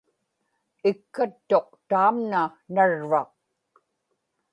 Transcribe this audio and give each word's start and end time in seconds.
ikkattuq 0.89 1.67
taamna 1.89 2.41
narvaq 2.73 3.31